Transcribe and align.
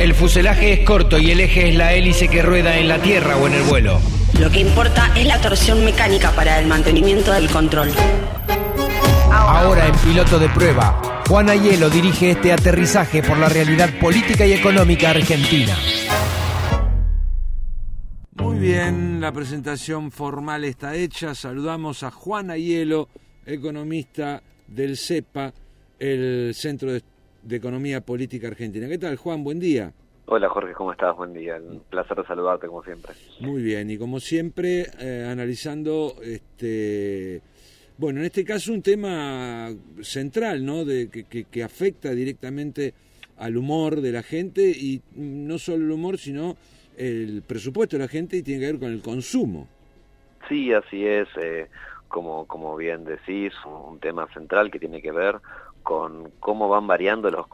El 0.00 0.14
fuselaje 0.14 0.72
es 0.72 0.86
corto 0.86 1.18
y 1.18 1.30
el 1.30 1.40
eje 1.40 1.68
es 1.68 1.74
la 1.74 1.92
hélice 1.92 2.26
que 2.26 2.40
rueda 2.40 2.78
en 2.78 2.88
la 2.88 3.02
tierra 3.02 3.36
o 3.36 3.46
en 3.46 3.52
el 3.52 3.62
vuelo. 3.64 4.00
Lo 4.40 4.50
que 4.50 4.60
importa 4.60 5.12
es 5.14 5.26
la 5.26 5.38
torsión 5.42 5.84
mecánica 5.84 6.34
para 6.34 6.58
el 6.58 6.66
mantenimiento 6.66 7.30
del 7.34 7.50
control. 7.50 7.90
Ahora 9.30 9.86
en 9.86 9.94
piloto 9.96 10.38
de 10.38 10.48
prueba, 10.48 11.22
Juan 11.28 11.50
Ayelo 11.50 11.90
dirige 11.90 12.30
este 12.30 12.50
aterrizaje 12.50 13.22
por 13.22 13.36
la 13.36 13.50
realidad 13.50 13.90
política 14.00 14.46
y 14.46 14.54
económica 14.54 15.10
argentina. 15.10 15.76
Muy 18.36 18.58
bien, 18.58 19.20
la 19.20 19.32
presentación 19.32 20.10
formal 20.10 20.64
está 20.64 20.94
hecha. 20.94 21.34
Saludamos 21.34 22.04
a 22.04 22.10
Juan 22.10 22.50
Ayelo, 22.50 23.10
economista 23.44 24.42
del 24.66 24.96
CEPA, 24.96 25.52
el 25.98 26.54
Centro 26.54 26.90
de, 26.90 27.02
de 27.42 27.56
Economía 27.56 28.00
Política 28.00 28.48
Argentina. 28.48 28.88
¿Qué 28.88 28.98
tal, 28.98 29.16
Juan? 29.16 29.44
Buen 29.44 29.60
día. 29.60 29.92
Hola 30.26 30.48
Jorge, 30.48 30.72
¿cómo 30.74 30.92
estás? 30.92 31.16
Buen 31.16 31.32
día. 31.32 31.56
Un 31.56 31.80
placer 31.90 32.16
de 32.16 32.24
saludarte 32.24 32.68
como 32.68 32.84
siempre. 32.84 33.12
Muy 33.40 33.62
bien, 33.62 33.90
y 33.90 33.98
como 33.98 34.20
siempre, 34.20 34.86
eh, 35.00 35.26
analizando, 35.28 36.14
este, 36.22 37.40
bueno, 37.98 38.20
en 38.20 38.26
este 38.26 38.44
caso 38.44 38.72
un 38.72 38.82
tema 38.82 39.70
central, 40.02 40.64
¿no? 40.64 40.84
De, 40.84 41.08
que, 41.10 41.24
que, 41.24 41.44
que 41.44 41.62
afecta 41.64 42.12
directamente 42.12 42.94
al 43.38 43.56
humor 43.56 44.00
de 44.00 44.12
la 44.12 44.22
gente 44.22 44.70
y 44.70 45.02
no 45.16 45.58
solo 45.58 45.84
el 45.84 45.90
humor, 45.90 46.18
sino 46.18 46.56
el 46.96 47.42
presupuesto 47.46 47.96
de 47.96 48.04
la 48.04 48.08
gente 48.08 48.36
y 48.36 48.42
tiene 48.42 48.60
que 48.60 48.72
ver 48.72 48.78
con 48.78 48.92
el 48.92 49.00
consumo. 49.00 49.66
Sí, 50.48 50.72
así 50.72 51.06
es. 51.06 51.28
Eh, 51.40 51.66
como, 52.10 52.46
como 52.46 52.76
bien 52.76 53.04
decís, 53.04 53.54
un, 53.64 53.98
tema 54.00 54.26
central 54.34 54.70
que 54.70 54.78
tiene 54.78 55.00
que 55.00 55.12
ver 55.12 55.40
con 55.82 56.30
cómo 56.40 56.68
van 56.68 56.86
variando 56.86 57.30
los, 57.30 57.46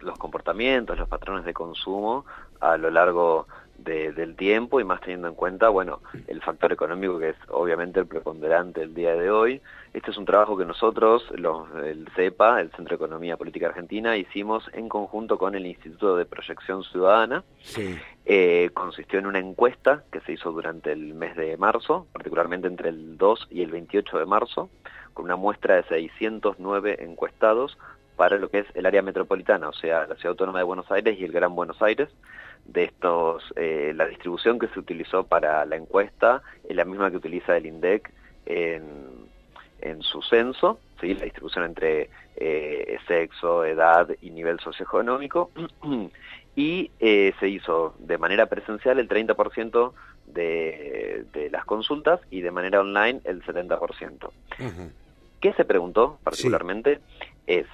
los 0.00 0.18
comportamientos, 0.18 0.98
los 0.98 1.08
patrones 1.08 1.46
de 1.46 1.54
consumo 1.54 2.26
a 2.60 2.76
lo 2.76 2.90
largo 2.90 3.46
de, 3.46 3.61
del 3.84 4.36
tiempo 4.36 4.80
y 4.80 4.84
más 4.84 5.00
teniendo 5.00 5.28
en 5.28 5.34
cuenta, 5.34 5.68
bueno, 5.68 6.00
el 6.26 6.40
factor 6.42 6.72
económico 6.72 7.18
que 7.18 7.30
es 7.30 7.36
obviamente 7.48 8.00
el 8.00 8.06
preponderante 8.06 8.82
el 8.82 8.94
día 8.94 9.14
de 9.14 9.30
hoy. 9.30 9.60
Este 9.92 10.10
es 10.10 10.16
un 10.16 10.24
trabajo 10.24 10.56
que 10.56 10.64
nosotros, 10.64 11.24
los, 11.36 11.68
el 11.84 12.08
CEPA, 12.16 12.60
el 12.60 12.70
Centro 12.70 12.96
de 12.96 13.04
Economía 13.04 13.36
Política 13.36 13.66
Argentina, 13.66 14.16
hicimos 14.16 14.64
en 14.72 14.88
conjunto 14.88 15.38
con 15.38 15.54
el 15.54 15.66
Instituto 15.66 16.16
de 16.16 16.24
Proyección 16.24 16.82
Ciudadana. 16.84 17.44
Sí. 17.60 17.98
Eh, 18.24 18.70
consistió 18.72 19.18
en 19.18 19.26
una 19.26 19.40
encuesta 19.40 20.04
que 20.10 20.20
se 20.20 20.32
hizo 20.32 20.52
durante 20.52 20.92
el 20.92 21.14
mes 21.14 21.36
de 21.36 21.56
marzo, 21.56 22.06
particularmente 22.12 22.68
entre 22.68 22.88
el 22.88 23.18
2 23.18 23.48
y 23.50 23.62
el 23.62 23.70
28 23.70 24.18
de 24.18 24.26
marzo, 24.26 24.70
con 25.12 25.26
una 25.26 25.36
muestra 25.36 25.76
de 25.76 25.82
609 25.84 27.04
encuestados 27.04 27.76
para 28.16 28.38
lo 28.38 28.50
que 28.50 28.60
es 28.60 28.66
el 28.74 28.86
área 28.86 29.02
metropolitana, 29.02 29.68
o 29.68 29.72
sea, 29.72 30.06
la 30.06 30.14
Ciudad 30.16 30.30
Autónoma 30.30 30.58
de 30.58 30.64
Buenos 30.64 30.90
Aires 30.90 31.18
y 31.18 31.24
el 31.24 31.32
Gran 31.32 31.54
Buenos 31.54 31.80
Aires. 31.82 32.08
De 32.64 32.84
estos, 32.84 33.42
eh, 33.56 33.92
la 33.94 34.06
distribución 34.06 34.58
que 34.58 34.68
se 34.68 34.78
utilizó 34.78 35.24
para 35.24 35.64
la 35.66 35.76
encuesta 35.76 36.42
es 36.68 36.76
la 36.76 36.84
misma 36.84 37.10
que 37.10 37.16
utiliza 37.16 37.56
el 37.56 37.66
INDEC 37.66 38.10
en, 38.46 38.82
en 39.80 40.02
su 40.02 40.22
censo, 40.22 40.78
¿sí? 41.00 41.14
la 41.14 41.24
distribución 41.24 41.64
entre 41.64 42.08
eh, 42.36 42.98
sexo, 43.06 43.64
edad 43.64 44.08
y 44.22 44.30
nivel 44.30 44.60
socioeconómico, 44.60 45.50
y 46.56 46.90
eh, 47.00 47.34
se 47.40 47.48
hizo 47.48 47.94
de 47.98 48.18
manera 48.18 48.46
presencial 48.46 48.98
el 48.98 49.08
30% 49.08 49.92
de, 50.26 51.24
de 51.32 51.50
las 51.50 51.64
consultas 51.64 52.20
y 52.30 52.40
de 52.40 52.50
manera 52.50 52.80
online 52.80 53.20
el 53.24 53.42
70%. 53.42 53.78
Uh 53.78 54.30
-huh. 54.58 54.90
¿Qué 55.40 55.52
se 55.54 55.64
preguntó 55.64 56.18
particularmente? 56.22 56.96
Sí. 56.96 57.24
Es, 57.48 57.66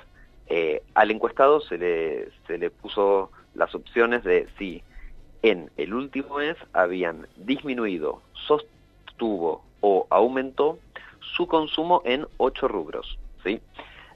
eh, 0.47 0.83
al 0.94 1.11
encuestado 1.11 1.61
se 1.61 1.77
le, 1.77 2.28
se 2.47 2.56
le 2.56 2.70
puso 2.70 3.31
las 3.59 3.75
opciones 3.75 4.25
de 4.25 4.48
si 4.59 4.83
en 5.42 5.70
el 5.77 5.95
último 5.95 6.37
mes 6.37 6.56
habían 6.73 7.27
disminuido, 7.37 8.23
sostuvo 8.33 9.65
o 9.81 10.06
aumentó 10.11 10.78
su 11.21 11.47
consumo 11.47 12.03
en 12.05 12.27
ocho 12.38 12.69
rubros, 12.69 13.19
¿sí? 13.44 13.60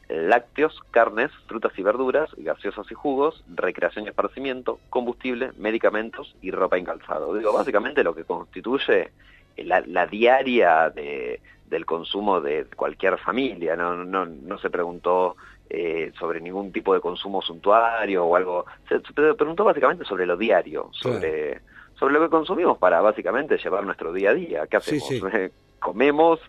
lácteos, 0.08 0.78
carnes, 0.90 1.30
frutas 1.46 1.72
y 1.78 1.82
verduras, 1.82 2.30
gaseosas 2.36 2.90
y 2.90 2.94
jugos, 2.94 3.42
recreación 3.54 4.04
y 4.04 4.08
esparcimiento, 4.08 4.78
combustible, 4.90 5.52
medicamentos 5.56 6.34
y 6.42 6.50
ropa 6.50 6.78
y 6.78 6.84
calzado. 6.84 7.34
Digo, 7.34 7.52
básicamente 7.52 8.04
lo 8.04 8.14
que 8.14 8.24
constituye 8.24 9.10
la, 9.56 9.80
la 9.86 10.06
diaria 10.06 10.90
de, 10.90 11.40
del 11.68 11.86
consumo 11.86 12.40
de 12.40 12.66
cualquier 12.76 13.18
familia, 13.18 13.76
no, 13.76 14.04
no, 14.04 14.26
no 14.26 14.58
se 14.58 14.70
preguntó 14.70 15.36
eh, 15.74 16.12
sobre 16.18 16.38
ningún 16.38 16.70
tipo 16.70 16.92
de 16.92 17.00
consumo 17.00 17.40
suntuario 17.40 18.26
o 18.26 18.36
algo, 18.36 18.66
se, 18.86 19.00
preguntó 19.00 19.64
básicamente 19.64 20.04
sobre 20.04 20.26
lo 20.26 20.36
diario, 20.36 20.90
sobre, 20.92 21.52
claro. 21.52 21.64
sobre 21.94 22.12
lo 22.12 22.20
que 22.20 22.28
consumimos 22.28 22.76
para 22.76 23.00
básicamente 23.00 23.56
llevar 23.56 23.82
nuestro 23.84 24.12
día 24.12 24.30
a 24.30 24.34
día. 24.34 24.66
¿Qué 24.66 24.76
hacemos? 24.76 25.08
Sí, 25.08 25.18
sí. 25.18 25.50
Comemos, 25.80 26.40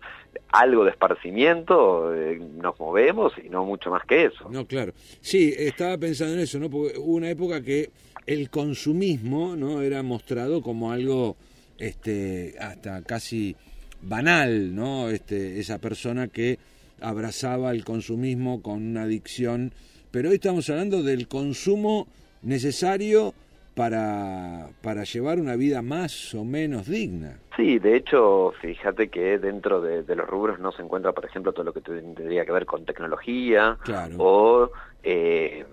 algo 0.49 0.83
de 0.83 0.91
esparcimiento, 0.91 2.13
eh, 2.13 2.37
nos 2.37 2.77
movemos 2.77 3.31
y 3.41 3.47
no 3.47 3.63
mucho 3.63 3.91
más 3.91 4.05
que 4.05 4.25
eso. 4.25 4.49
No, 4.49 4.65
claro. 4.65 4.91
Sí, 5.21 5.53
estaba 5.57 5.97
pensando 5.97 6.33
en 6.33 6.41
eso, 6.41 6.59
¿no? 6.59 6.69
Porque 6.69 6.97
hubo 6.97 7.15
una 7.15 7.29
época 7.29 7.61
que 7.61 7.91
el 8.25 8.49
consumismo, 8.49 9.55
¿no? 9.55 9.81
Era 9.81 10.03
mostrado 10.03 10.61
como 10.61 10.91
algo, 10.91 11.37
este, 11.77 12.55
hasta 12.59 13.01
casi 13.03 13.55
banal, 14.01 14.75
¿no? 14.75 15.09
Este, 15.09 15.61
esa 15.61 15.79
persona 15.79 16.27
que 16.27 16.59
abrazaba 17.01 17.71
el 17.71 17.83
consumismo 17.83 18.61
con 18.61 18.75
una 18.75 19.03
adicción, 19.03 19.73
pero 20.11 20.29
hoy 20.29 20.35
estamos 20.35 20.69
hablando 20.69 21.03
del 21.03 21.27
consumo 21.27 22.07
necesario 22.41 23.33
para, 23.75 24.69
para 24.81 25.03
llevar 25.03 25.39
una 25.39 25.55
vida 25.55 25.81
más 25.81 26.33
o 26.35 26.43
menos 26.43 26.87
digna. 26.87 27.39
Sí, 27.55 27.79
de 27.79 27.95
hecho, 27.97 28.53
fíjate 28.61 29.09
que 29.09 29.37
dentro 29.39 29.81
de, 29.81 30.03
de 30.03 30.15
los 30.15 30.27
rubros 30.27 30.59
no 30.59 30.71
se 30.71 30.81
encuentra, 30.81 31.11
por 31.11 31.25
ejemplo, 31.25 31.53
todo 31.53 31.65
lo 31.65 31.73
que 31.73 31.81
tendría 31.81 32.45
que 32.45 32.51
ver 32.51 32.65
con 32.65 32.85
tecnología 32.85 33.77
claro. 33.83 34.15
o 34.19 34.71
eh, 35.03 35.65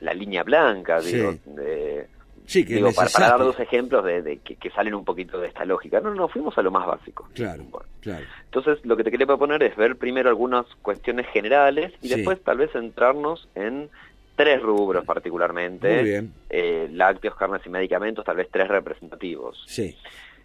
la 0.00 0.14
línea 0.14 0.42
blanca, 0.42 1.00
sí. 1.00 1.16
digo, 1.16 1.34
de, 1.46 2.08
Sí, 2.46 2.64
que 2.64 2.76
Digo, 2.76 2.92
para, 2.92 3.10
para, 3.10 3.28
dar 3.30 3.40
dos 3.40 3.58
ejemplos 3.58 4.04
de, 4.04 4.22
de 4.22 4.38
que, 4.38 4.56
que, 4.56 4.70
salen 4.70 4.94
un 4.94 5.04
poquito 5.04 5.40
de 5.40 5.48
esta 5.48 5.64
lógica. 5.64 6.00
No, 6.00 6.14
no, 6.14 6.28
fuimos 6.28 6.56
a 6.56 6.62
lo 6.62 6.70
más 6.70 6.86
básico. 6.86 7.28
Claro, 7.34 7.64
bueno. 7.64 7.86
claro. 8.00 8.24
Entonces, 8.44 8.78
lo 8.84 8.96
que 8.96 9.04
te 9.04 9.10
quería 9.10 9.26
proponer 9.26 9.62
es 9.64 9.76
ver 9.76 9.96
primero 9.96 10.28
algunas 10.28 10.64
cuestiones 10.80 11.26
generales 11.28 11.92
y 12.02 12.08
sí. 12.08 12.14
después 12.14 12.40
tal 12.42 12.58
vez 12.58 12.70
centrarnos 12.72 13.48
en 13.56 13.90
tres 14.36 14.62
rubros 14.62 15.04
particularmente. 15.04 15.94
Muy 15.96 16.04
bien. 16.04 16.32
Eh, 16.48 16.88
lácteos, 16.92 17.34
carnes 17.34 17.62
y 17.66 17.68
medicamentos, 17.68 18.24
tal 18.24 18.36
vez 18.36 18.48
tres 18.50 18.68
representativos. 18.68 19.64
Sí. 19.66 19.96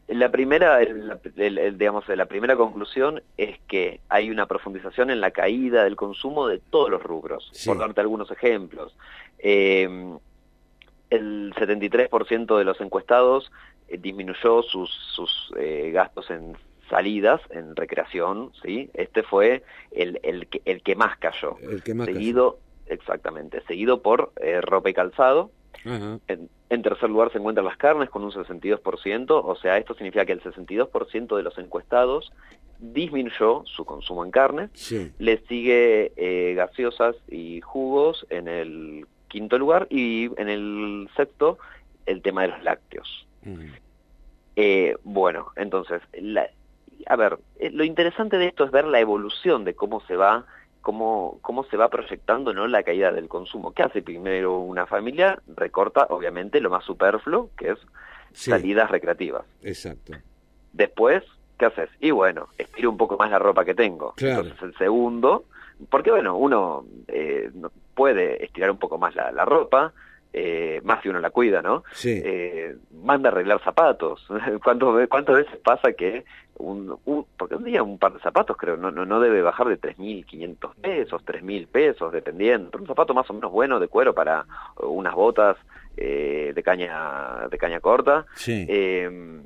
La 0.07 0.29
primera, 0.31 0.81
el, 0.81 1.19
el, 1.37 1.57
el, 1.57 1.77
digamos, 1.77 2.07
la 2.09 2.25
primera 2.25 2.55
conclusión 2.55 3.21
es 3.37 3.59
que 3.67 3.99
hay 4.09 4.29
una 4.29 4.47
profundización 4.47 5.09
en 5.11 5.21
la 5.21 5.31
caída 5.31 5.83
del 5.83 5.95
consumo 5.95 6.47
de 6.47 6.57
todos 6.57 6.89
los 6.89 7.03
rubros. 7.03 7.49
Sí. 7.53 7.69
Por 7.69 7.77
darte 7.77 8.01
algunos 8.01 8.31
ejemplos. 8.31 8.95
Eh, 9.37 10.17
el 11.11 11.53
73% 11.55 12.57
de 12.57 12.63
los 12.63 12.81
encuestados 12.81 13.51
eh, 13.87 13.97
disminuyó 13.97 14.63
sus, 14.63 14.89
sus 15.15 15.53
eh, 15.57 15.91
gastos 15.93 16.31
en 16.31 16.57
salidas, 16.89 17.39
en 17.51 17.75
recreación, 17.75 18.51
¿sí? 18.63 18.89
Este 18.93 19.23
fue 19.23 19.63
el, 19.91 20.19
el, 20.23 20.47
que, 20.47 20.61
el 20.65 20.81
que 20.81 20.95
más 20.95 21.17
cayó. 21.17 21.57
El 21.61 21.83
que 21.83 21.93
más 21.93 22.07
seguido, 22.07 22.53
cayó. 22.53 22.95
Exactamente, 22.95 23.61
seguido 23.67 24.01
por 24.01 24.31
eh, 24.41 24.59
ropa 24.61 24.89
y 24.89 24.93
calzado. 24.93 25.51
Uh 25.85 25.89
-huh. 25.89 26.19
en, 26.27 26.49
en, 26.69 26.81
tercer 26.83 27.09
lugar 27.09 27.31
se 27.31 27.39
encuentran 27.39 27.65
las 27.65 27.77
carnes 27.77 28.09
con 28.09 28.23
un 28.23 28.31
62%, 28.31 29.41
o 29.43 29.55
sea, 29.55 29.77
esto 29.77 29.95
significa 29.95 30.25
que 30.25 30.33
el 30.33 30.43
62% 30.43 31.37
de 31.37 31.43
los 31.43 31.57
encuestados 31.57 32.31
disminuyó 32.81 33.63
su 33.65 33.85
consumo 33.85 34.25
en 34.25 34.31
carne. 34.31 34.69
Sí. 34.73 35.11
Le 35.19 35.37
sigue 35.47 36.11
eh, 36.17 36.53
gaseosas 36.55 37.15
y 37.29 37.61
jugos 37.61 38.25
en 38.29 38.47
el 38.47 39.05
quinto 39.31 39.57
lugar 39.57 39.87
y 39.89 40.29
en 40.39 40.49
el 40.49 41.09
sexto 41.15 41.57
el 42.05 42.21
tema 42.21 42.41
de 42.43 42.49
los 42.49 42.63
lácteos. 42.63 43.27
Uh 43.45 43.49
-huh. 43.49 43.79
eh, 44.55 44.97
bueno, 45.03 45.51
entonces, 45.55 46.01
la, 46.13 46.47
a 47.07 47.15
ver, 47.15 47.39
eh, 47.59 47.71
lo 47.71 47.83
interesante 47.83 48.37
de 48.37 48.47
esto 48.47 48.65
es 48.65 48.71
ver 48.71 48.85
la 48.85 48.99
evolución 48.99 49.63
de 49.63 49.73
cómo 49.73 50.01
se 50.01 50.15
va 50.15 50.45
cómo, 50.81 51.39
cómo 51.41 51.63
se 51.65 51.77
va 51.77 51.89
proyectando 51.89 52.53
¿no? 52.53 52.67
la 52.67 52.83
caída 52.83 53.11
del 53.11 53.27
consumo. 53.27 53.71
¿Qué 53.71 53.83
hace 53.83 54.01
primero 54.01 54.59
una 54.59 54.85
familia? 54.85 55.39
Recorta, 55.55 56.07
obviamente, 56.09 56.59
lo 56.59 56.69
más 56.69 56.83
superfluo, 56.83 57.51
que 57.55 57.71
es 57.71 57.79
sí. 58.33 58.49
salidas 58.49 58.89
recreativas. 58.89 59.43
Exacto. 59.61 60.13
Después, 60.73 61.23
¿qué 61.57 61.65
haces? 61.65 61.89
Y 61.99 62.11
bueno, 62.11 62.47
estiro 62.57 62.89
un 62.89 62.97
poco 62.97 63.17
más 63.17 63.29
la 63.29 63.39
ropa 63.39 63.63
que 63.63 63.75
tengo. 63.75 64.13
Claro. 64.15 64.41
Entonces, 64.41 64.63
el 64.63 64.77
segundo, 64.77 65.45
porque 65.89 66.11
bueno, 66.11 66.35
uno 66.37 66.85
eh, 67.07 67.51
puede 67.93 68.43
estirar 68.43 68.71
un 68.71 68.77
poco 68.77 68.97
más 68.97 69.15
la, 69.15 69.31
la 69.31 69.45
ropa, 69.45 69.93
eh, 70.33 70.79
más 70.83 71.01
si 71.03 71.09
uno 71.09 71.19
la 71.19 71.29
cuida, 71.29 71.61
¿no? 71.61 71.83
Sí. 71.93 72.21
Eh, 72.23 72.75
manda 73.03 73.29
a 73.29 73.31
arreglar 73.33 73.61
zapatos. 73.63 74.25
¿Cuántas, 74.63 75.07
¿Cuántas 75.09 75.35
veces 75.35 75.57
pasa 75.57 75.91
que 75.93 76.23
un, 76.55 76.95
un, 77.05 77.25
porque 77.37 77.55
un 77.55 77.63
día 77.63 77.81
un 77.83 77.97
par 77.97 78.13
de 78.13 78.19
zapatos 78.19 78.55
creo 78.55 78.77
no, 78.77 78.91
no, 78.91 79.05
no 79.05 79.19
debe 79.19 79.41
bajar 79.41 79.67
de 79.67 79.79
3.500 79.79 80.75
pesos, 80.75 81.21
3.000 81.25 81.67
pesos, 81.67 82.11
dependiendo. 82.13 82.69
Pero 82.71 82.83
un 82.83 82.87
zapato 82.87 83.13
más 83.13 83.29
o 83.29 83.33
menos 83.33 83.51
bueno 83.51 83.79
de 83.79 83.87
cuero 83.87 84.13
para 84.13 84.45
unas 84.77 85.13
botas 85.15 85.57
eh, 85.97 86.51
de 86.55 86.63
caña 86.63 87.47
de 87.49 87.57
caña 87.57 87.79
corta. 87.79 88.25
Sí. 88.35 88.65
Eh, 88.69 89.41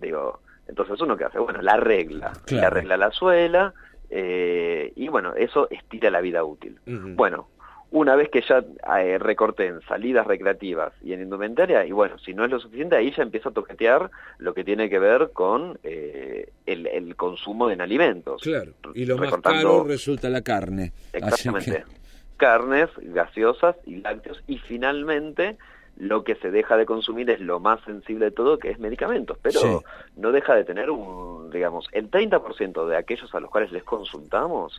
digo, 0.00 0.40
entonces 0.68 1.00
uno 1.00 1.16
que 1.16 1.24
hace, 1.24 1.38
bueno, 1.38 1.60
la 1.62 1.76
regla, 1.76 2.32
Claro. 2.46 2.62
la 2.64 2.70
regla 2.70 2.96
la 2.98 3.10
suela, 3.10 3.74
eh, 4.10 4.92
y 4.96 5.08
bueno, 5.08 5.34
eso 5.34 5.68
estira 5.70 6.10
la 6.10 6.20
vida 6.20 6.44
útil. 6.44 6.78
Bueno, 6.86 7.48
una 7.90 8.16
vez 8.16 8.28
que 8.28 8.42
ya 8.42 8.62
eh, 9.00 9.18
recorté 9.18 9.66
en 9.66 9.80
salidas 9.82 10.26
recreativas 10.26 10.92
y 11.02 11.12
en 11.14 11.22
indumentaria, 11.22 11.86
y 11.86 11.92
bueno, 11.92 12.18
si 12.18 12.34
no 12.34 12.44
es 12.44 12.50
lo 12.50 12.60
suficiente, 12.60 12.96
ahí 12.96 13.12
ya 13.16 13.22
empiezo 13.22 13.48
a 13.48 13.52
toquetear 13.52 14.10
lo 14.38 14.52
que 14.52 14.62
tiene 14.64 14.90
que 14.90 14.98
ver 14.98 15.30
con 15.32 15.78
eh, 15.82 16.50
el, 16.66 16.86
el 16.86 17.16
consumo 17.16 17.70
en 17.70 17.80
alimentos. 17.80 18.42
Claro. 18.42 18.72
Y 18.94 19.06
lo 19.06 19.16
más 19.16 19.30
Recortando- 19.30 19.56
caro 19.62 19.84
resulta 19.84 20.28
la 20.28 20.42
carne. 20.42 20.92
Exactamente. 21.12 21.70
que, 21.86 21.98
Carnes, 22.36 22.88
gaseosas 22.98 23.74
y 23.84 23.96
lácteos. 23.96 24.42
Y 24.46 24.58
finalmente, 24.58 25.56
lo 25.98 26.22
que 26.24 26.36
se 26.36 26.50
deja 26.50 26.76
de 26.76 26.86
consumir 26.86 27.28
es 27.28 27.40
lo 27.40 27.58
más 27.60 27.80
sensible 27.84 28.26
de 28.26 28.30
todo, 28.30 28.58
que 28.58 28.70
es 28.70 28.78
medicamentos. 28.78 29.36
Pero 29.42 29.60
Sí. 29.60 29.68
no 30.16 30.30
deja 30.32 30.54
de 30.54 30.64
tener 30.64 30.90
un, 30.90 31.50
digamos, 31.50 31.88
el 31.92 32.08
30% 32.10 32.86
de 32.86 32.96
aquellos 32.96 33.34
a 33.34 33.40
los 33.40 33.50
cuales 33.50 33.72
les 33.72 33.82
consultamos 33.84 34.78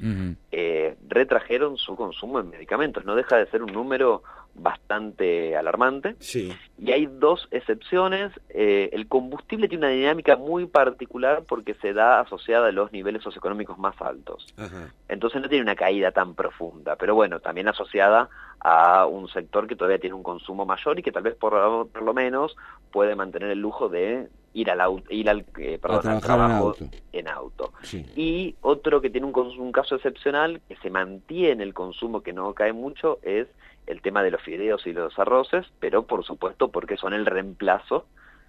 eh, 0.51 0.95
retrajeron 1.07 1.77
su 1.77 1.95
consumo 1.95 2.39
en 2.39 2.49
medicamentos. 2.49 3.03
No 3.05 3.15
deja 3.15 3.37
de 3.37 3.45
ser 3.47 3.61
un 3.63 3.71
número 3.73 4.23
bastante 4.55 5.55
alarmante. 5.55 6.15
Sí. 6.19 6.53
Y 6.77 6.91
hay 6.91 7.05
dos 7.05 7.47
excepciones. 7.51 8.31
Eh, 8.49 8.89
el 8.93 9.07
combustible 9.07 9.67
tiene 9.67 9.85
una 9.85 9.95
dinámica 9.95 10.35
muy 10.35 10.65
particular 10.65 11.43
porque 11.47 11.75
se 11.75 11.93
da 11.93 12.19
asociada 12.19 12.67
a 12.67 12.71
los 12.71 12.91
niveles 12.91 13.23
socioeconómicos 13.23 13.77
más 13.77 13.99
altos. 14.01 14.53
Ajá. 14.57 14.93
Entonces 15.07 15.41
no 15.41 15.49
tiene 15.49 15.63
una 15.63 15.75
caída 15.75 16.11
tan 16.11 16.35
profunda, 16.35 16.95
pero 16.95 17.15
bueno, 17.15 17.39
también 17.39 17.67
asociada 17.67 18.29
a 18.59 19.05
un 19.05 19.29
sector 19.29 19.67
que 19.67 19.75
todavía 19.75 19.99
tiene 19.99 20.15
un 20.15 20.23
consumo 20.23 20.65
mayor 20.65 20.99
y 20.99 21.03
que 21.03 21.11
tal 21.11 21.23
vez 21.23 21.35
por, 21.35 21.87
por 21.89 22.01
lo 22.01 22.13
menos 22.13 22.55
puede 22.91 23.15
mantener 23.15 23.51
el 23.51 23.59
lujo 23.59 23.87
de 23.87 24.27
ir 24.53 24.71
al 24.71 24.81
auto, 24.81 25.13
ir 25.13 25.29
al, 25.29 25.45
eh, 25.57 25.77
perdón, 25.79 25.97
al 25.97 26.01
trabajar 26.01 26.15
en 26.15 26.21
trabajo 26.21 26.67
auto. 26.67 26.85
en 27.13 27.27
auto. 27.27 27.73
Sí. 27.83 28.05
Y 28.15 28.55
otro 28.61 28.99
que 29.01 29.09
tiene 29.09 29.27
un, 29.27 29.33
un 29.35 29.71
caso 29.71 29.95
excepcional, 29.95 30.61
que 30.67 30.75
se 30.77 30.89
mantiene 30.89 31.63
el 31.63 31.73
consumo, 31.73 32.21
que 32.21 32.33
no 32.33 32.53
cae 32.53 32.73
mucho, 32.73 33.19
es 33.21 33.47
el 33.89 34.01
tema 34.01 34.23
de 34.23 34.31
los 34.31 34.41
fideos 34.41 34.85
y 34.87 34.93
los 34.93 35.17
arroces, 35.19 35.65
pero 35.79 36.03
por 36.03 36.23
supuesto 36.23 36.69
porque 36.69 36.95
son 36.95 37.13
el 37.13 37.25
reemplazo 37.25 38.05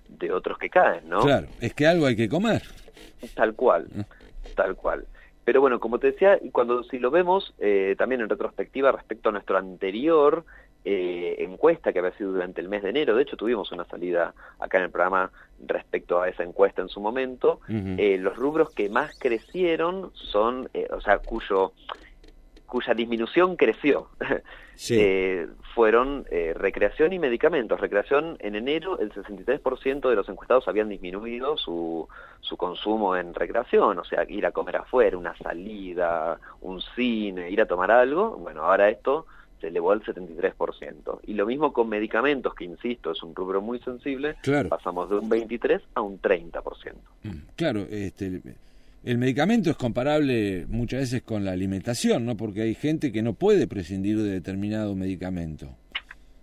de 0.08 0.32
otros 0.32 0.58
que 0.58 0.70
caen, 0.70 1.08
¿no? 1.08 1.20
Claro. 1.20 1.48
Es 1.60 1.74
que 1.74 1.86
algo 1.86 2.06
hay 2.06 2.16
que 2.16 2.28
comer. 2.28 2.62
Tal 3.34 3.54
cual, 3.54 3.88
tal 4.54 4.76
cual. 4.76 5.06
Pero 5.44 5.60
bueno, 5.60 5.80
como 5.80 5.98
te 5.98 6.12
decía, 6.12 6.38
y 6.40 6.50
cuando 6.50 6.84
si 6.84 6.98
lo 6.98 7.10
vemos 7.10 7.54
eh, 7.58 7.94
también 7.98 8.20
en 8.20 8.28
retrospectiva 8.28 8.92
respecto 8.92 9.30
a 9.30 9.32
nuestro 9.32 9.56
anterior 9.56 10.44
eh, 10.84 11.36
encuesta 11.40 11.92
que 11.92 11.98
había 11.98 12.12
sido 12.12 12.32
durante 12.32 12.60
el 12.60 12.68
mes 12.68 12.82
de 12.82 12.90
enero, 12.90 13.14
de 13.14 13.22
hecho 13.22 13.36
tuvimos 13.36 13.70
una 13.72 13.84
salida 13.84 14.34
acá 14.58 14.78
en 14.78 14.84
el 14.84 14.90
programa 14.90 15.30
respecto 15.66 16.22
a 16.22 16.28
esa 16.28 16.42
encuesta 16.42 16.80
en 16.80 16.88
su 16.88 17.00
momento, 17.00 17.60
eh, 17.68 18.16
los 18.18 18.36
rubros 18.36 18.70
que 18.70 18.88
más 18.88 19.18
crecieron 19.18 20.10
son, 20.14 20.70
eh, 20.72 20.88
o 20.90 21.00
sea, 21.02 21.18
cuyo 21.18 21.72
cuya 22.70 22.94
disminución 22.94 23.56
creció, 23.56 24.08
Sí. 24.76 24.96
eh, 24.98 25.46
fueron 25.74 26.24
eh, 26.30 26.54
recreación 26.56 27.12
y 27.12 27.18
medicamentos. 27.18 27.78
Recreación 27.78 28.38
en 28.40 28.54
enero, 28.54 28.98
el 28.98 29.12
63% 29.12 30.08
de 30.08 30.16
los 30.16 30.26
encuestados 30.30 30.66
habían 30.68 30.88
disminuido 30.88 31.58
su, 31.58 32.08
su 32.40 32.56
consumo 32.56 33.14
en 33.16 33.34
recreación, 33.34 33.98
o 33.98 34.04
sea, 34.04 34.24
ir 34.28 34.46
a 34.46 34.52
comer 34.52 34.76
afuera, 34.76 35.18
una 35.18 35.36
salida, 35.36 36.40
un 36.62 36.80
cine, 36.96 37.50
ir 37.50 37.60
a 37.60 37.66
tomar 37.66 37.90
algo. 37.90 38.36
Bueno, 38.38 38.62
ahora 38.62 38.88
esto 38.88 39.26
se 39.60 39.66
elevó 39.68 39.92
al 39.92 40.02
73%. 40.02 41.20
Y 41.26 41.34
lo 41.34 41.44
mismo 41.44 41.74
con 41.74 41.88
medicamentos, 41.90 42.54
que 42.54 42.64
insisto, 42.64 43.10
es 43.10 43.22
un 43.22 43.34
rubro 43.34 43.60
muy 43.60 43.78
sensible, 43.80 44.36
Claro. 44.42 44.70
pasamos 44.70 45.10
de 45.10 45.16
un 45.16 45.28
23 45.28 45.82
a 45.94 46.00
un 46.00 46.18
30%. 46.18 46.94
Mm, 47.24 47.30
Claro, 47.56 47.80
este, 47.90 48.40
el 49.04 49.18
medicamento 49.18 49.70
es 49.70 49.76
comparable 49.76 50.66
muchas 50.68 51.00
veces 51.00 51.22
con 51.22 51.44
la 51.44 51.52
alimentación, 51.52 52.26
¿no? 52.26 52.36
Porque 52.36 52.62
hay 52.62 52.74
gente 52.74 53.12
que 53.12 53.22
no 53.22 53.34
puede 53.34 53.66
prescindir 53.66 54.18
de 54.18 54.30
determinado 54.30 54.94
medicamento. 54.94 55.68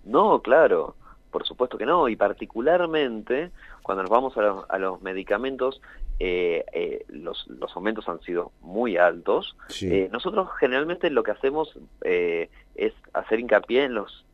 No, 0.06 0.42
claro, 0.42 0.96
por 1.32 1.46
supuesto 1.46 1.78
que 1.78 1.86
no, 1.86 2.10
y 2.10 2.16
particularmente 2.16 3.52
cuando 3.84 4.04
nos 4.04 4.12
vamos 4.12 4.38
a 4.38 4.42
los, 4.42 4.66
a 4.70 4.78
los 4.80 5.02
medicamentos, 5.02 5.82
eh, 6.20 6.66
eh, 6.74 7.06
los, 7.10 7.48
los 7.48 7.76
aumentos 7.76 8.10
han 8.10 8.20
sido 8.22 8.52
muy 8.62 8.98
altos. 8.98 9.56
Sí. 9.70 9.88
Eh, 9.88 10.10
nosotros 10.12 10.50
generalmente 10.60 11.10
lo 11.10 11.24
que 11.24 11.32
hacemos 11.32 11.78
eh, 12.02 12.50
es 12.76 12.94
hacer 13.14 13.40
hincapié 13.40 13.84
en 13.84 13.94
los 13.94 14.26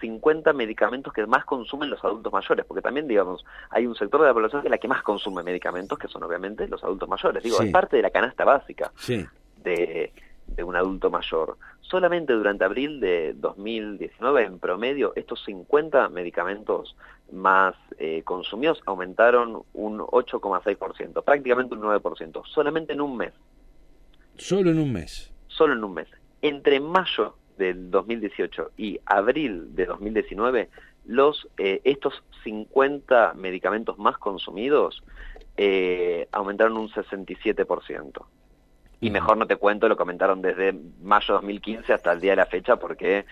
50 0.00 0.52
medicamentos 0.52 1.12
que 1.12 1.26
más 1.26 1.44
consumen 1.44 1.90
los 1.90 2.02
adultos 2.04 2.32
mayores, 2.32 2.64
porque 2.66 2.82
también, 2.82 3.06
digamos, 3.08 3.44
hay 3.70 3.86
un 3.86 3.94
sector 3.94 4.20
de 4.20 4.26
la 4.28 4.34
población 4.34 4.62
que 4.62 4.68
es 4.68 4.70
la 4.70 4.78
que 4.78 4.88
más 4.88 5.02
consume 5.02 5.42
medicamentos, 5.42 5.98
que 5.98 6.08
son 6.08 6.22
obviamente 6.22 6.68
los 6.68 6.82
adultos 6.84 7.08
mayores. 7.08 7.42
Digo, 7.42 7.56
Sí. 7.58 7.66
es 7.66 7.72
parte 7.72 7.96
de 7.96 8.02
la 8.02 8.10
canasta 8.10 8.44
básica 8.44 8.92
Sí. 8.96 9.24
de, 9.62 10.12
de 10.46 10.62
un 10.64 10.76
adulto 10.76 11.10
mayor. 11.10 11.56
Solamente 11.80 12.32
durante 12.32 12.64
abril 12.64 12.98
de 13.00 13.32
2019, 13.34 14.42
en 14.44 14.58
promedio, 14.58 15.12
estos 15.14 15.44
50 15.44 16.08
medicamentos 16.08 16.96
más 17.32 17.74
eh, 17.98 18.22
consumidos 18.24 18.80
aumentaron 18.86 19.62
un 19.72 19.98
8,6%, 20.00 21.22
prácticamente 21.22 21.74
un 21.74 21.80
9%, 21.82 22.42
solamente 22.46 22.92
en 22.92 23.00
un 23.00 23.16
mes, 23.16 23.32
Solo 24.36 24.70
en 24.70 24.78
un 24.80 24.92
mes. 24.92 25.32
solo 25.48 25.72
en 25.74 25.82
un 25.84 25.94
mes. 25.94 26.08
Entre 26.42 26.78
mayo 26.80 27.36
del 27.56 27.90
2018 27.90 28.72
y 28.76 29.00
abril 29.06 29.74
de 29.74 29.86
2019, 29.86 30.68
los, 31.06 31.48
eh, 31.58 31.80
estos 31.84 32.22
50 32.44 33.34
medicamentos 33.34 33.98
más 33.98 34.18
consumidos 34.18 35.02
eh, 35.56 36.28
aumentaron 36.32 36.76
un 36.76 36.88
67%. 36.90 38.24
Y 39.00 39.10
mejor 39.10 39.36
no 39.36 39.46
te 39.46 39.56
cuento, 39.56 39.88
lo 39.88 39.96
comentaron 39.96 40.40
desde 40.40 40.72
mayo 41.02 41.26
de 41.26 41.32
2015 41.34 41.92
hasta 41.92 42.12
el 42.12 42.20
día 42.20 42.32
de 42.32 42.36
la 42.36 42.46
fecha, 42.46 42.76
porque 42.76 43.26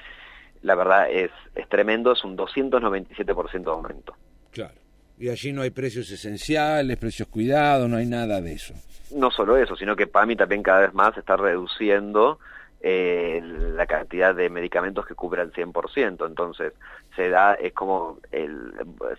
la 0.63 0.75
verdad 0.75 1.11
es, 1.11 1.31
es 1.55 1.69
tremendo, 1.69 2.13
es 2.13 2.23
un 2.23 2.37
297% 2.37 3.65
de 3.65 3.71
aumento. 3.71 4.15
Claro. 4.51 4.75
Y 5.19 5.29
allí 5.29 5.53
no 5.53 5.63
hay 5.63 5.71
precios 5.71 6.11
esenciales, 6.11 6.97
precios 6.99 7.29
cuidados, 7.29 7.89
no 7.89 7.97
hay 7.97 8.07
nada 8.07 8.41
de 8.41 8.53
eso. 8.53 8.75
No 9.15 9.31
solo 9.31 9.57
eso, 9.57 9.77
sino 9.77 9.95
que 9.97 10.07
PAMI 10.07 10.37
también 10.37 10.63
cada 10.63 10.81
vez 10.81 10.95
más 10.95 11.17
está 11.17 11.37
reduciendo 11.37 12.39
eh, 12.87 13.41
la 13.43 13.87
cantidad 13.87 14.35
de 14.35 14.51
medicamentos 14.51 15.07
que 15.07 15.15
cubre 15.15 15.41
al 15.41 15.53
100%. 15.53 16.27
Entonces, 16.27 16.75
se 17.17 17.31
da, 17.31 17.55
es 17.55 17.73
como, 17.73 18.19
el, 18.31 18.73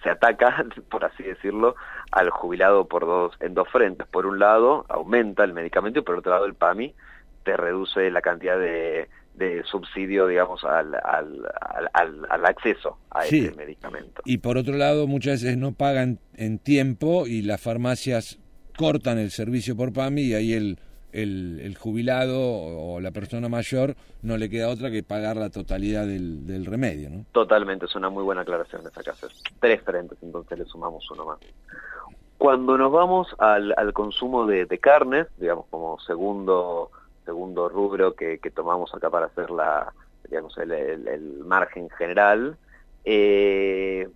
se 0.04 0.12
ataca, 0.12 0.64
por 0.92 1.04
así 1.04 1.24
decirlo, 1.24 1.76
al 2.12 2.30
jubilado 2.30 2.88
por 2.88 3.06
dos, 3.08 3.34
en 3.40 3.56
dos 3.56 3.68
frentes. 3.70 4.06
Por 4.08 4.28
un 4.28 4.38
lado, 4.38 4.86
aumenta 4.88 5.44
el 5.44 5.54
medicamento 5.54 5.98
y 6.00 6.04
por 6.04 6.20
otro 6.20 6.32
lado, 6.32 6.46
el 6.46 6.54
PAMI 6.54 6.94
te 7.44 7.58
reduce 7.58 8.12
la 8.12 8.22
cantidad 8.22 8.60
de, 8.60 9.10
de 9.34 9.64
subsidio, 9.64 10.28
digamos, 10.28 10.64
al, 10.64 10.94
al, 10.96 11.42
al, 11.60 11.90
al- 11.94 12.28
al 12.30 12.46
acceso 12.46 13.00
a 13.10 13.24
Sí. 13.24 13.46
ese 13.48 13.56
medicamento. 13.56 14.22
Y 14.26 14.38
por 14.38 14.58
otro 14.58 14.76
lado, 14.76 15.08
muchas 15.08 15.42
veces 15.42 15.58
no 15.58 15.74
pagan 15.74 16.20
en 16.36 16.60
tiempo 16.60 17.26
y 17.26 17.42
las 17.42 17.62
farmacias 17.62 18.38
cortan 18.78 19.18
el 19.18 19.32
servicio 19.32 19.76
por 19.76 19.92
PAMI 19.92 20.22
y 20.22 20.34
ahí 20.36 20.54
el, 20.54 20.80
el, 21.22 21.76
jubilado 21.78 22.38
o 22.40 23.00
la 23.00 23.12
persona 23.12 23.50
mayor 23.50 23.96
no 24.22 24.38
le 24.38 24.50
queda 24.50 24.70
otra 24.70 24.92
que 24.92 25.04
pagar 25.04 25.38
la 25.38 25.50
totalidad 25.50 26.06
del, 26.06 26.46
del 26.46 26.66
remedio, 26.66 27.10
¿no? 27.10 27.26
Totalmente, 27.32 27.86
es 27.86 27.96
una 27.96 28.10
muy 28.10 28.24
buena 28.24 28.42
aclaración 28.42 28.84
esa 28.90 29.02
haces. 29.12 29.32
Tres 29.60 29.82
frentes, 29.82 30.18
entonces 30.22 30.58
le 30.60 30.66
sumamos 30.66 31.10
uno 31.12 31.26
más. 31.26 31.40
Cuando 32.38 32.78
nos 32.78 32.92
vamos 32.92 33.34
al, 33.40 33.74
consumo 33.94 34.46
de, 34.46 34.66
de 34.66 34.78
carnes, 34.78 35.28
digamos 35.38 35.66
como 35.70 36.00
segundo 36.00 36.92
segundo 37.26 37.70
rubro 37.70 38.14
que, 38.14 38.38
que 38.38 38.52
tomamos 38.52 38.94
acá 38.94 39.10
para 39.10 39.26
hacer 39.28 39.50
la 39.50 39.92
digamos 40.30 40.56
el, 40.58 40.72
el- 40.72 41.08
el 41.08 41.38
margen 41.46 41.90
general, 41.92 42.58
eh, 43.04 44.08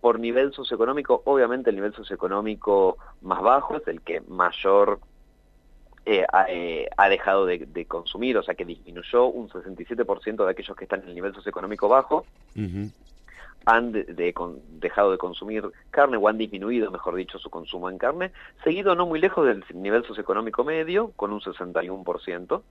por 0.00 0.18
nivel 0.18 0.52
socioeconómico, 0.52 1.22
obviamente 1.26 1.70
el 1.70 1.76
nivel 1.76 1.94
socioeconómico 1.94 2.96
más 3.22 3.40
bajo 3.42 3.76
es 3.76 3.86
el 3.86 4.00
que 4.00 4.20
mayor 4.22 4.98
eh, 6.12 6.24
ha, 6.32 6.46
eh, 6.48 6.88
ha 6.96 7.08
dejado 7.08 7.46
de, 7.46 7.58
de 7.58 7.84
consumir, 7.86 8.36
o 8.36 8.42
sea 8.42 8.54
que 8.54 8.64
disminuyó 8.64 9.26
un 9.26 9.48
67% 9.48 10.44
de 10.44 10.50
aquellos 10.50 10.76
que 10.76 10.84
están 10.84 11.02
en 11.02 11.08
el 11.10 11.14
nivel 11.14 11.34
socioeconómico 11.34 11.88
bajo, 11.88 12.24
han 13.66 13.92
de- 13.92 14.04
de 14.04 14.32
con- 14.32 14.58
dejado 14.80 15.12
de 15.12 15.18
consumir 15.18 15.70
carne 15.90 16.16
o 16.16 16.26
han 16.28 16.38
disminuido, 16.38 16.90
mejor 16.90 17.14
dicho, 17.14 17.38
su 17.38 17.50
consumo 17.50 17.90
en 17.90 17.98
carne, 17.98 18.32
seguido 18.64 18.94
no 18.94 19.06
muy 19.06 19.20
lejos 19.20 19.46
del 19.46 19.62
nivel 19.74 20.04
socioeconómico 20.04 20.64
medio, 20.64 21.12
con 21.16 21.32
un 21.32 21.40
61%. 21.40 22.62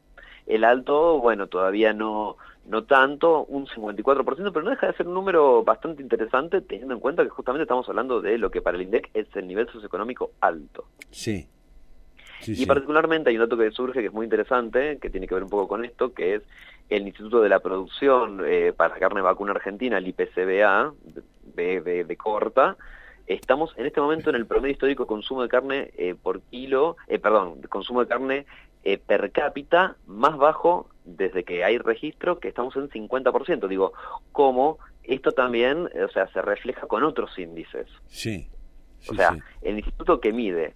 El 0.48 0.64
alto, 0.64 1.20
bueno, 1.20 1.46
todavía 1.48 1.94
no, 1.94 2.38
no 2.66 2.84
tanto, 2.86 3.46
un 3.46 3.68
54%, 3.68 4.52
pero 4.52 4.64
no 4.66 4.72
deja 4.72 4.88
de 4.88 4.94
ser 4.94 5.08
un 5.08 5.14
número 5.14 5.64
bastante 5.64 6.02
interesante, 6.02 6.62
teniendo 6.62 6.96
en 6.96 7.00
cuenta 7.00 7.24
que 7.24 7.30
justamente 7.30 7.64
estamos 7.64 7.88
hablando 7.88 8.20
de 8.20 8.38
lo 8.40 8.50
que 8.50 8.62
para 8.62 8.76
el 8.76 8.84
INDEC 8.84 9.12
es 9.14 9.28
el 9.36 9.48
nivel 9.48 9.68
socioeconómico 9.70 10.32
alto. 10.42 10.86
Sí. 11.12 11.48
Y 12.46 12.66
particularmente 12.66 13.30
hay 13.30 13.38
un 13.38 13.44
dato 13.44 13.58
que 13.58 13.72
surge 13.72 14.02
que 14.02 14.08
es 14.08 14.14
muy 14.14 14.26
interesante, 14.26 14.98
que 15.00 15.10
tiene 15.10 15.28
que 15.28 15.36
ver 15.36 15.44
un 15.44 15.50
poco 15.50 15.68
con 15.68 15.86
esto, 15.86 16.14
que 16.14 16.36
es 16.36 16.44
el 16.90 17.06
Instituto 17.08 17.42
de 17.42 17.50
la 17.50 17.60
Producción 17.60 18.42
eh, 18.46 18.74
para 18.76 18.98
Carne 18.98 19.22
Vacuna 19.22 19.52
Argentina, 19.52 19.98
el 19.98 20.08
IPCBA, 20.08 20.94
de, 21.56 22.04
de, 22.06 22.18
corta, 22.18 22.78
estamos 23.28 23.74
en 23.78 23.86
este 23.86 24.02
momento 24.02 24.30
en 24.30 24.36
el 24.36 24.46
promedio 24.46 24.74
histórico 24.74 25.04
de 25.04 25.08
consumo 25.08 25.42
de 25.42 25.50
carne 25.50 25.92
eh, 25.98 26.16
por 26.16 26.42
kilo, 26.42 26.98
eh, 27.08 27.20
perdón, 27.20 27.62
consumo 27.70 28.02
de 28.02 28.08
carne 28.08 28.46
eh, 28.84 28.98
per 28.98 29.32
cápita 29.32 29.98
más 30.08 30.38
bajo 30.38 30.90
desde 31.06 31.44
que 31.44 31.64
hay 31.64 31.78
registro, 31.78 32.40
que 32.40 32.48
estamos 32.48 32.76
en 32.76 32.90
50%. 32.90 33.68
Digo, 33.68 33.94
¿cómo 34.32 34.80
esto 35.04 35.32
también, 35.32 35.90
o 36.04 36.10
sea, 36.12 36.28
se 36.32 36.42
refleja 36.42 36.88
con 36.88 37.04
otros 37.04 37.38
índices? 37.38 37.88
Sí. 38.08 38.48
o 39.10 39.14
sea, 39.14 39.38
el 39.62 39.78
instituto 39.78 40.20
que 40.20 40.34
mide 40.34 40.76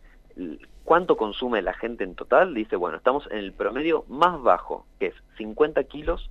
cuánto 0.84 1.18
consume 1.18 1.62
la 1.62 1.74
gente 1.74 2.04
en 2.04 2.16
total, 2.16 2.54
dice, 2.54 2.76
bueno, 2.76 2.98
estamos 2.98 3.26
en 3.32 3.38
el 3.38 3.54
promedio 3.54 4.06
más 4.10 4.42
bajo, 4.42 4.86
que 5.00 5.08
es 5.08 5.16
50 5.38 5.84
kilos 5.86 6.30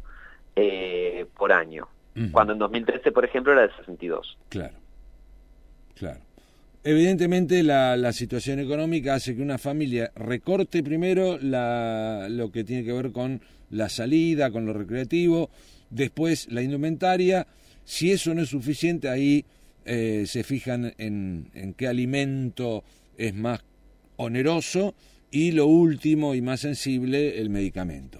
eh, 0.56 1.26
por 1.36 1.52
año, 1.52 1.88
cuando 2.30 2.52
en 2.52 2.58
2013, 2.58 3.10
por 3.10 3.24
ejemplo, 3.24 3.52
era 3.52 3.62
de 3.62 3.74
62. 3.76 4.38
Claro, 4.50 4.74
claro. 5.94 6.20
Evidentemente 6.84 7.62
la, 7.62 7.96
la, 7.96 8.12
situación 8.12 8.58
económica 8.58 9.14
hace 9.14 9.36
que 9.36 9.42
una 9.42 9.56
familia 9.56 10.10
recorte 10.16 10.82
primero 10.82 11.38
la, 11.40 12.26
lo 12.28 12.50
que 12.50 12.64
tiene 12.64 12.84
que 12.84 12.92
ver 12.92 13.12
con 13.12 13.40
la 13.70 13.88
salida, 13.88 14.50
con 14.50 14.66
lo 14.66 14.72
recreativo, 14.72 15.48
después 15.90 16.50
la 16.50 16.60
indumentaria. 16.60 17.46
Si 17.84 18.10
eso 18.10 18.34
no 18.34 18.42
es 18.42 18.48
suficiente, 18.48 19.08
ahí 19.08 19.44
eh, 19.84 20.24
se 20.26 20.42
fijan 20.42 20.92
en, 20.98 21.50
en 21.54 21.72
qué 21.74 21.86
alimento 21.86 22.82
es 23.16 23.32
más 23.32 23.62
oneroso 24.22 24.94
y 25.30 25.52
lo 25.52 25.66
último 25.66 26.34
y 26.34 26.42
más 26.42 26.60
sensible, 26.60 27.40
el 27.40 27.50
medicamento. 27.50 28.18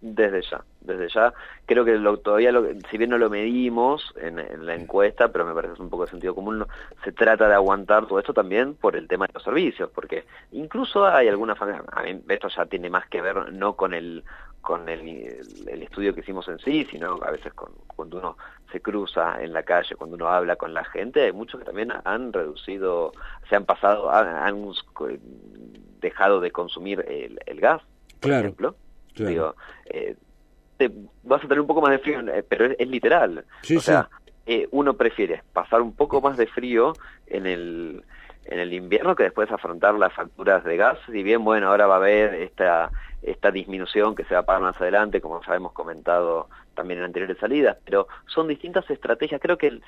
Desde 0.00 0.40
ya, 0.42 0.64
desde 0.80 1.08
ya. 1.10 1.34
Creo 1.66 1.84
que 1.84 1.96
lo, 1.98 2.16
todavía, 2.16 2.50
lo, 2.52 2.66
si 2.90 2.96
bien 2.96 3.10
no 3.10 3.18
lo 3.18 3.28
medimos 3.28 4.14
en, 4.16 4.64
la 4.64 4.74
encuesta, 4.74 5.30
pero 5.30 5.44
me 5.44 5.52
parece 5.52 5.80
un 5.80 5.90
poco 5.90 6.06
de 6.06 6.10
sentido 6.10 6.34
común, 6.34 6.66
se 7.04 7.12
trata 7.12 7.46
de 7.46 7.54
aguantar 7.54 8.06
todo 8.06 8.18
esto 8.18 8.32
también 8.32 8.74
por 8.74 8.96
el 8.96 9.06
tema 9.06 9.26
de 9.26 9.34
los 9.34 9.42
servicios, 9.42 9.90
porque 9.94 10.24
incluso 10.52 11.06
hay 11.06 11.28
algunas 11.28 11.58
familias, 11.58 11.84
esto 12.28 12.48
ya 12.48 12.64
tiene 12.64 12.88
más 12.88 13.06
que 13.08 13.20
ver 13.20 13.52
no 13.52 13.76
con 13.76 13.92
el 13.92 14.24
con 14.62 14.88
el, 14.88 15.40
el, 15.66 15.82
estudio 15.82 16.14
que 16.14 16.20
hicimos 16.20 16.46
en 16.48 16.58
sí, 16.58 16.86
sino 16.90 17.18
a 17.22 17.30
veces 17.30 17.52
con, 17.54 17.72
cuando 17.86 18.18
uno 18.18 18.36
se 18.72 18.80
cruza 18.80 19.42
en 19.42 19.52
la 19.52 19.62
calle, 19.62 19.94
cuando 19.96 20.16
uno 20.16 20.28
habla 20.28 20.56
con 20.56 20.74
la 20.74 20.84
gente, 20.84 21.22
hay 21.24 21.32
muchos 21.32 21.60
que 21.60 21.66
también 21.66 21.92
han 22.04 22.32
reducido, 22.32 23.12
se 23.48 23.56
han 23.56 23.64
pasado, 23.64 24.10
han, 24.10 24.56
dejado 26.00 26.40
de 26.40 26.50
consumir 26.50 27.04
el, 27.08 27.60
gas, 27.60 27.82
por 28.20 28.32
ejemplo. 28.32 28.74
Digo, 29.14 29.54
eh, 29.86 30.16
te, 30.76 30.90
vas 31.22 31.40
a 31.44 31.48
tener 31.48 31.60
un 31.60 31.66
poco 31.66 31.82
más 31.82 31.90
de 31.90 31.98
frío, 31.98 32.20
eh, 32.20 32.42
pero 32.48 32.66
es, 32.66 32.88
literal. 32.88 33.44
o 33.76 33.80
sea, 33.80 34.08
eh, 34.46 34.66
uno 34.70 34.94
prefiere 34.94 35.42
pasar 35.52 35.82
un 35.82 35.94
poco 35.94 36.20
más 36.20 36.36
de 36.36 36.46
frío 36.46 36.94
en 37.26 37.46
el 37.46 38.04
en 38.46 38.58
el 38.58 38.72
invierno 38.72 39.14
que 39.14 39.24
después 39.24 39.50
afrontar 39.52 39.94
las 39.94 40.12
facturas 40.12 40.64
de 40.64 40.76
gas, 40.76 40.98
si 41.06 41.22
bien 41.22 41.44
bueno, 41.44 41.68
ahora 41.68 41.86
va 41.86 41.94
a 41.94 41.98
haber 41.98 42.34
esta 42.34 42.90
esta 43.22 43.50
disminución 43.50 44.14
que 44.14 44.24
se 44.24 44.34
va 44.34 44.40
a 44.40 44.46
pagar 44.46 44.62
más 44.62 44.80
adelante, 44.80 45.20
como 45.20 45.42
ya 45.42 45.54
hemos 45.54 45.72
comentado 45.72 46.48
también 46.74 47.00
en 47.00 47.06
anteriores 47.06 47.38
salidas, 47.38 47.76
pero 47.84 48.06
son 48.26 48.48
distintas 48.48 48.88
estrategias. 48.90 49.40
Creo 49.40 49.58
que, 49.58 49.66
el, 49.66 49.82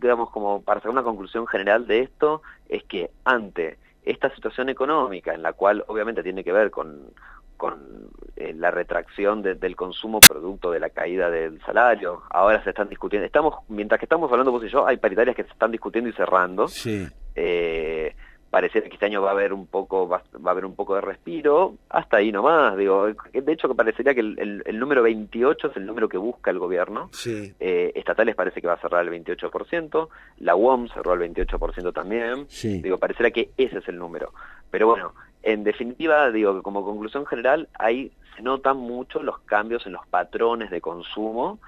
digamos, 0.00 0.30
como 0.30 0.62
para 0.62 0.78
hacer 0.78 0.90
una 0.90 1.02
conclusión 1.02 1.46
general 1.46 1.86
de 1.86 2.00
esto, 2.00 2.42
es 2.68 2.82
que 2.84 3.10
ante 3.24 3.78
esta 4.04 4.34
situación 4.34 4.68
económica, 4.68 5.34
en 5.34 5.42
la 5.42 5.52
cual 5.52 5.84
obviamente 5.86 6.22
tiene 6.22 6.42
que 6.42 6.52
ver 6.52 6.70
con, 6.70 7.10
con 7.56 8.10
eh, 8.36 8.52
la 8.54 8.72
retracción 8.72 9.42
del 9.42 9.76
consumo 9.76 10.20
producto 10.20 10.72
de 10.72 10.80
la 10.80 10.90
caída 10.90 11.30
del 11.30 11.60
salario. 11.60 12.22
Ahora 12.30 12.62
se 12.64 12.70
están 12.70 12.88
discutiendo, 12.88 13.24
estamos, 13.24 13.54
mientras 13.68 14.00
que 14.00 14.06
estamos 14.06 14.30
hablando 14.30 14.50
vos 14.50 14.64
y 14.64 14.68
yo, 14.68 14.86
hay 14.86 14.96
paritarias 14.96 15.36
que 15.36 15.44
se 15.44 15.50
están 15.50 15.70
discutiendo 15.70 16.10
y 16.10 16.12
cerrando. 16.12 16.66
Sí. 16.66 17.06
Eh, 17.36 18.14
parece 18.52 18.82
que 18.82 18.90
este 18.90 19.06
año 19.06 19.22
va 19.22 19.30
a 19.30 19.32
haber 19.32 19.54
un 19.54 19.66
poco 19.66 20.06
va, 20.06 20.18
a 20.18 20.50
haber 20.50 20.66
un 20.66 20.74
poco 20.74 20.94
de 20.94 21.00
respiro 21.00 21.76
hasta 21.88 22.18
ahí 22.18 22.30
nomás 22.30 22.76
digo 22.76 23.06
de 23.06 23.52
hecho 23.52 23.66
que 23.66 23.74
parecería 23.74 24.12
que 24.12 24.20
el, 24.20 24.62
el, 24.66 24.78
número 24.78 25.02
28 25.02 25.68
es 25.68 25.76
el 25.78 25.86
número 25.86 26.06
que 26.06 26.18
busca 26.18 26.50
el 26.50 26.58
gobierno 26.58 27.08
sí. 27.12 27.54
eh, 27.58 27.92
estatales 27.94 28.34
parece 28.34 28.60
que 28.60 28.66
va 28.66 28.74
a 28.74 28.78
cerrar 28.78 29.08
el 29.08 29.24
28% 29.24 30.08
la 30.40 30.54
UOM 30.54 30.86
cerró 30.88 31.14
el 31.14 31.32
28% 31.32 31.94
también 31.94 32.44
sí. 32.48 32.82
digo 32.82 32.98
parecería 32.98 33.30
que 33.30 33.52
ese 33.56 33.78
es 33.78 33.88
el 33.88 33.96
número 33.96 34.34
pero 34.70 34.86
bueno 34.86 35.14
en 35.42 35.64
definitiva 35.64 36.30
digo 36.30 36.54
que 36.54 36.60
como 36.60 36.84
conclusión 36.84 37.24
general 37.24 37.70
ahí 37.78 38.12
se 38.36 38.42
notan 38.42 38.76
mucho 38.76 39.22
los 39.22 39.38
cambios 39.40 39.86
en 39.86 39.92
los 39.92 40.06
patrones 40.08 40.70
de 40.70 40.82
consumo 40.82 41.58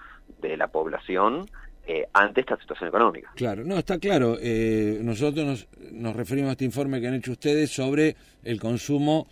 de 0.43 0.59
la 0.59 0.67
población 0.67 1.47
eh, 1.87 2.07
ante 2.15 2.41
esta 2.41 2.59
situación 2.59 2.89
económica. 2.89 3.31
Claro, 3.35 3.63
no, 3.63 3.77
está 3.77 3.99
claro. 3.99 4.39
Eh, 4.41 5.01
nosotros 5.03 5.45
nos, 5.45 5.69
nos, 5.93 6.17
referimos 6.17 6.49
a 6.49 6.53
este 6.53 6.65
informe 6.65 6.99
que 6.99 7.09
han 7.09 7.15
hecho 7.15 7.33
ustedes 7.33 7.71
sobre 7.71 8.17
el 8.43 8.59
consumo 8.59 9.27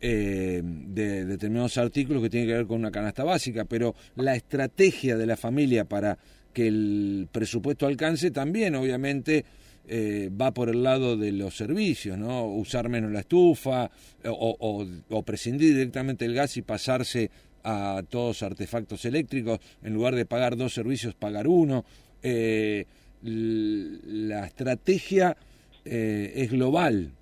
eh, 0.00 0.62
de 0.64 1.26
determinados 1.26 1.76
artículos 1.76 2.22
que 2.22 2.30
tienen 2.30 2.48
que 2.48 2.54
ver 2.54 2.66
con 2.66 2.78
una 2.78 2.90
canasta 2.90 3.24
básica, 3.24 3.66
pero 3.66 3.94
la 4.16 4.34
estrategia 4.34 5.18
de 5.18 5.26
la 5.26 5.36
familia 5.36 5.84
para 5.84 6.16
que 6.54 6.68
el 6.68 7.28
presupuesto 7.30 7.86
alcance 7.86 8.30
también, 8.30 8.74
obviamente, 8.74 9.44
va 9.90 10.52
por 10.52 10.68
el 10.68 10.82
lado 10.82 11.16
de 11.16 11.32
los 11.32 11.56
servicios, 11.56 12.18
¿no? 12.18 12.44
Usar 12.44 12.90
menos 12.90 13.10
la 13.10 13.20
estufa 13.20 13.90
o, 14.24 14.56
o, 14.60 14.86
o 15.08 15.22
prescindir 15.22 15.74
directamente 15.74 16.26
del 16.26 16.34
gas 16.34 16.58
y 16.58 16.62
pasarse 16.62 17.30
a 17.64 18.02
todos 18.08 18.42
artefactos 18.42 19.04
eléctricos, 19.04 19.60
en 19.82 19.94
lugar 19.94 20.14
de 20.14 20.26
pagar 20.26 20.56
dos 20.56 20.74
servicios, 20.74 21.14
pagar 21.14 21.46
uno. 21.46 21.84
Eh, 22.22 22.86
la 23.22 24.46
estrategia 24.46 25.36
eh, 25.84 26.32
es 26.36 26.50
global. 26.50 27.12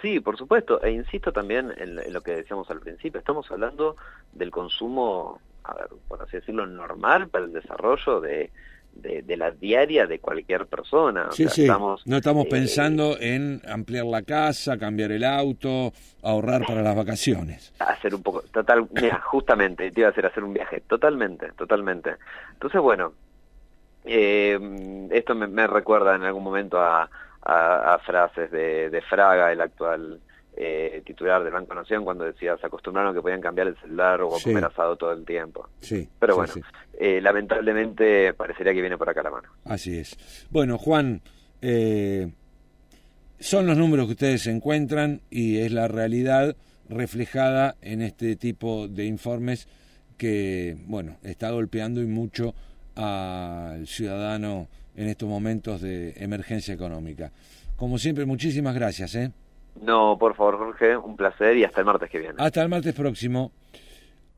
Sí, 0.00 0.20
por 0.20 0.38
supuesto, 0.38 0.82
e 0.82 0.92
insisto 0.92 1.32
también 1.32 1.72
en, 1.76 2.12
lo 2.12 2.22
que 2.22 2.32
decíamos 2.32 2.70
al 2.70 2.80
principio, 2.80 3.18
estamos 3.18 3.50
hablando 3.50 3.96
del 4.32 4.50
consumo, 4.50 5.40
a 5.64 5.74
ver, 5.74 5.88
por 6.08 6.22
así 6.22 6.38
decirlo, 6.38 6.66
normal 6.66 7.28
para 7.28 7.44
el 7.44 7.52
desarrollo 7.52 8.20
de, 8.20 8.50
de, 8.92 9.36
la 9.36 9.50
diaria 9.50 10.06
de 10.06 10.18
cualquier 10.18 10.66
persona. 10.66 11.28
Sí, 11.32 11.48
sí. 11.48 11.66
no 11.66 12.16
estamos 12.16 12.46
eh, 12.46 12.50
pensando 12.50 13.16
en 13.18 13.62
ampliar 13.66 14.04
la 14.06 14.22
casa, 14.22 14.78
cambiar 14.78 15.12
el 15.12 15.24
auto, 15.24 15.92
ahorrar 16.22 16.66
para 16.66 16.82
las 16.82 16.96
vacaciones. 16.96 17.72
Hacer 17.78 18.14
un 18.14 18.22
poco, 18.22 18.42
total, 18.52 18.86
mira, 18.92 19.20
justamente, 19.24 19.90
te 19.90 20.00
iba 20.00 20.08
a 20.08 20.12
hacer 20.12 20.26
hacer 20.26 20.44
un 20.44 20.52
viaje, 20.52 20.82
totalmente, 20.86 21.52
totalmente. 21.52 22.16
Entonces, 22.52 22.80
bueno, 22.80 23.12
eh, 24.04 24.58
esto 25.10 25.34
me, 25.34 25.66
recuerda 25.66 26.14
en 26.14 26.22
algún 26.22 26.42
momento 26.42 26.80
a, 26.80 27.08
a, 27.42 27.98
frases 28.04 28.50
de, 28.50 28.90
de 28.90 29.00
Fraga, 29.02 29.52
el 29.52 29.60
actual 29.60 30.20
eh, 30.56 31.02
titular 31.06 31.42
del 31.42 31.52
Banco 31.52 31.74
Nación 31.74 32.04
cuando 32.04 32.24
decía 32.24 32.56
se 32.58 32.66
acostumbraron 32.66 33.14
que 33.14 33.22
podían 33.22 33.40
cambiar 33.40 33.68
el 33.68 33.76
celular 33.78 34.20
o 34.20 34.28
comer 34.28 34.64
asado 34.64 34.96
todo 34.96 35.12
el 35.12 35.24
tiempo. 35.24 35.68
Sí, 35.80 36.08
Pero 36.18 36.36
bueno, 36.36 36.52
Eh, 37.02 37.18
lamentablemente 37.22 38.34
parecería 38.34 38.74
que 38.74 38.82
viene 38.82 38.98
por 38.98 39.08
acá 39.08 39.22
la 39.22 39.30
mano. 39.30 39.48
Así 39.64 39.96
es. 39.96 40.18
Bueno, 40.50 40.76
Juan, 40.76 41.22
eh, 41.62 42.30
son 43.38 43.66
los 43.66 43.78
números 43.78 44.04
que 44.04 44.12
ustedes 44.12 44.46
encuentran 44.48 45.22
y 45.30 45.60
es 45.60 45.72
la 45.72 45.88
realidad 45.88 46.54
reflejada 46.90 47.76
en 47.80 48.02
este 48.02 48.36
tipo 48.36 48.86
de 48.86 49.06
informes 49.06 49.66
que, 50.18 50.76
bueno, 50.84 51.16
está 51.22 51.50
golpeando 51.50 52.02
y 52.02 52.06
mucho 52.06 52.54
al 52.96 53.86
ciudadano 53.86 54.68
en 54.94 55.08
estos 55.08 55.26
momentos 55.26 55.80
de 55.80 56.12
emergencia 56.18 56.74
económica. 56.74 57.32
Como 57.76 57.96
siempre, 57.96 58.26
muchísimas 58.26 58.74
gracias. 58.74 59.14
¿eh? 59.14 59.32
No, 59.80 60.18
por 60.18 60.34
favor, 60.34 60.58
Jorge, 60.58 60.98
un 60.98 61.16
placer 61.16 61.56
y 61.56 61.64
hasta 61.64 61.80
el 61.80 61.86
martes 61.86 62.10
que 62.10 62.18
viene. 62.18 62.34
Hasta 62.36 62.60
el 62.60 62.68
martes 62.68 62.92
próximo. 62.92 63.52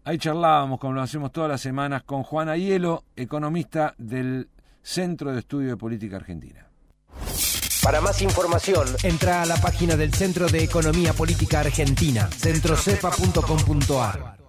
Ahí 0.05 0.19
charlábamos, 0.19 0.81
como 0.81 0.95
lo 0.95 1.03
hacemos 1.03 1.31
todas 1.31 1.49
las 1.49 1.61
semanas, 1.61 2.03
con 2.03 2.25
Juana 2.25 2.57
Hielo, 2.57 3.05
economista 3.15 3.95
del 3.99 4.49
Centro 4.83 5.33
de 5.33 5.41
Estudio 5.41 5.71
de 5.71 5.77
Política 5.77 6.17
Argentina. 6.17 6.67
Para 7.83 8.01
más 8.01 8.21
información, 8.23 8.89
entra 9.03 9.43
a 9.43 9.47
la 9.47 9.57
página 9.57 9.97
del 9.97 10.13
Centro 10.13 10.49
de 10.49 10.65
Economía 10.65 11.13
Política 11.13 11.61
Argentina, 11.61 12.29
centrocepa.com.ar. 12.29 14.42